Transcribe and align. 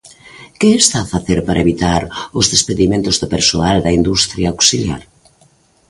¿Que 0.59 0.69
está 0.83 0.97
a 1.03 1.09
facer 1.13 1.39
para 1.47 1.63
evitar 1.65 2.01
os 2.39 2.45
despedimentos 2.53 3.15
do 3.21 3.27
persoal 3.35 3.77
da 3.81 3.95
industria 3.99 4.47
auxiliar? 4.55 5.01